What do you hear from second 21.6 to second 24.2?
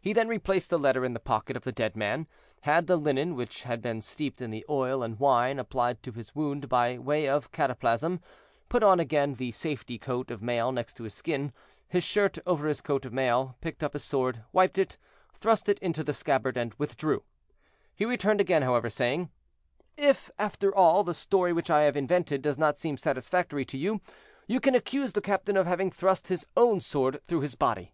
I have invented does not seem satisfactory to you,